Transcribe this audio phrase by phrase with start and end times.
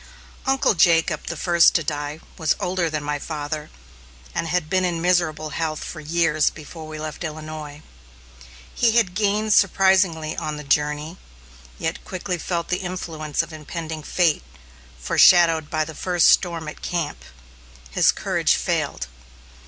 [0.47, 3.69] "Uncle Jacob, the first to die, was older than my father,
[4.33, 7.83] and had been in miserable health for years before we left Illinois.
[8.73, 11.17] He had gained surprisingly on the journey,
[11.77, 14.41] yet quickly felt the influence of impending fate,
[14.97, 17.23] foreshadowed by the first storm at camp.
[17.91, 19.05] His courage failed.